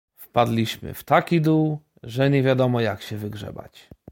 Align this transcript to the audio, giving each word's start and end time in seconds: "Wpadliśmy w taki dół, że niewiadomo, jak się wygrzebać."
"Wpadliśmy 0.15 0.93
w 0.93 1.03
taki 1.03 1.41
dół, 1.41 1.79
że 2.03 2.29
niewiadomo, 2.29 2.81
jak 2.81 3.01
się 3.01 3.17
wygrzebać." 3.17 3.89